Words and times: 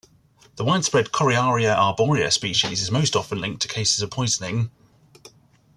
The 0.55 0.63
widespread 0.65 1.11
"Coriaria 1.11 1.75
arborea" 1.77 2.31
species 2.33 2.81
is 2.81 2.89
most 2.89 3.15
often 3.15 3.39
linked 3.39 3.61
to 3.61 3.67
cases 3.67 4.01
of 4.01 4.09
poisoning. 4.09 4.71